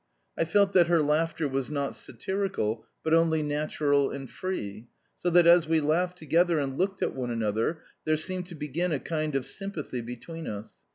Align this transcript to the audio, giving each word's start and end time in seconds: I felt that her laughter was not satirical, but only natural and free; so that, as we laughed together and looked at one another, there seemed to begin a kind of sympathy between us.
I 0.35 0.45
felt 0.45 0.73
that 0.73 0.87
her 0.87 0.99
laughter 0.99 1.47
was 1.47 1.69
not 1.69 1.95
satirical, 1.95 2.87
but 3.03 3.13
only 3.13 3.43
natural 3.43 4.09
and 4.09 4.27
free; 4.27 4.87
so 5.15 5.29
that, 5.29 5.45
as 5.45 5.67
we 5.67 5.79
laughed 5.79 6.17
together 6.17 6.57
and 6.57 6.75
looked 6.75 7.03
at 7.03 7.13
one 7.13 7.29
another, 7.29 7.83
there 8.03 8.17
seemed 8.17 8.47
to 8.47 8.55
begin 8.55 8.91
a 8.91 8.99
kind 8.99 9.35
of 9.35 9.45
sympathy 9.45 10.01
between 10.01 10.47
us. 10.47 10.79